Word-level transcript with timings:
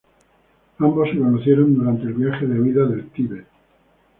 Ambos 0.79 1.11
se 1.11 1.19
conocieron 1.19 1.75
durante 1.75 2.07
el 2.07 2.13
viaje 2.13 2.47
de 2.47 2.59
huida 2.59 2.87
del 2.87 3.11
Tibet. 3.11 3.45